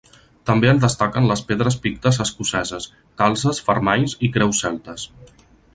També 0.49 0.69
en 0.71 0.79
destaquen 0.85 1.27
les 1.31 1.43
pedres 1.51 1.77
pictes 1.85 2.19
escoceses, 2.27 2.89
calzes, 3.23 3.61
fermalls 3.69 4.21
i 4.29 4.35
creus 4.39 4.65
celtes. 4.65 5.11